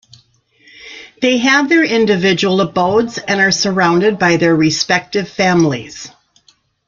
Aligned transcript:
They 1.21 1.37
have 1.37 1.69
their 1.69 1.83
individual 1.83 2.59
abodes 2.59 3.19
and 3.19 3.39
are 3.39 3.51
surrounded 3.51 4.17
by 4.17 4.37
their 4.37 4.55
respective 4.55 5.29
families. 5.29 6.09